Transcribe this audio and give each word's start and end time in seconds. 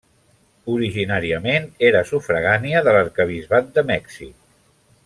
Originàriament 0.75 1.67
era 1.91 2.03
sufragània 2.13 2.83
de 2.89 2.97
l'arquebisbat 2.99 3.73
de 3.79 3.89
Mèxic. 3.93 4.35